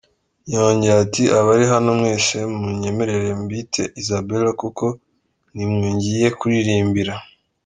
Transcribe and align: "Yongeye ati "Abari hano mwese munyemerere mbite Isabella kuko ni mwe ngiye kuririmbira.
"Yongeye 0.55 0.95
ati 1.05 1.23
"Abari 1.39 1.65
hano 1.73 1.89
mwese 1.99 2.35
munyemerere 2.59 3.29
mbite 3.41 3.83
Isabella 4.01 4.51
kuko 4.61 4.85
ni 5.55 5.65
mwe 5.71 5.87
ngiye 5.95 6.27
kuririmbira. 6.39 7.13